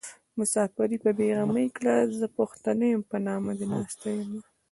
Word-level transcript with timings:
مساپري 0.37 0.97
په 1.03 1.11
بې 1.17 1.27
غمي 1.37 1.67
کړه 1.77 1.95
زه 2.19 2.27
پښتنه 2.37 2.85
يم 2.93 3.01
په 3.11 3.17
نامه 3.25 3.51
دې 3.59 3.65
ناسته 3.73 4.07
يمه 4.17 4.39